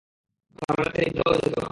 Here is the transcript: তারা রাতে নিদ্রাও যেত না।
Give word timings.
তারা 0.57 0.79
রাতে 0.79 0.99
নিদ্রাও 1.03 1.33
যেত 1.35 1.55
না। 1.55 1.67